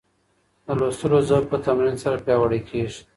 د 0.65 0.67
لوستلو 0.79 1.19
ذوق 1.29 1.45
په 1.51 1.57
تمرین 1.65 1.95
سره 2.03 2.21
پیاوړی 2.25 2.61
کیږي. 2.69 3.01